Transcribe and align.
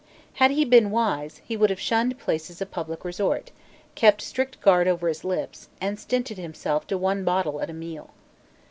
Had 0.41 0.49
he 0.49 0.65
been 0.65 0.89
wise, 0.89 1.41
he 1.45 1.55
would 1.55 1.69
have 1.69 1.79
shunned 1.79 2.17
places 2.17 2.59
of 2.59 2.71
public 2.71 3.05
resort, 3.05 3.51
kept 3.93 4.23
strict 4.23 4.59
guard 4.59 4.87
over 4.87 5.07
his 5.07 5.23
lips, 5.23 5.69
and 5.79 5.99
stinted 5.99 6.39
himself 6.39 6.87
to 6.87 6.97
one 6.97 7.23
bottle 7.23 7.61
at 7.61 7.69
a 7.69 7.73
meal. 7.73 8.09